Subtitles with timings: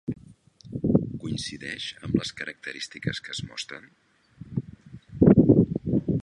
[1.23, 3.87] Coincideix amb les característiques que es mostren?